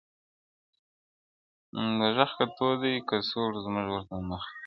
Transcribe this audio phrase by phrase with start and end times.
[1.77, 4.51] o دوږخ که تود دئ، که سوړ، زموږ ورته مخ دئ!